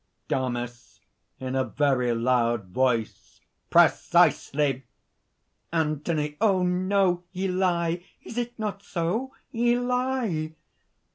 [0.29, 0.99] DAMIS
[1.39, 3.39] (in a very loud voice).
[3.69, 4.85] "Precisely!"
[5.71, 6.37] ANTHONY.
[6.41, 6.63] "Oh!
[6.63, 7.21] no!
[7.33, 8.01] ye lie!
[8.23, 9.31] is it not so?
[9.51, 10.55] ye lie!"